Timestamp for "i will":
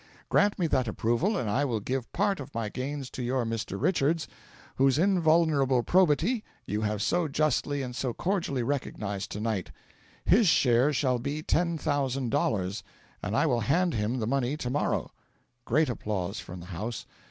1.47-1.79, 13.37-13.59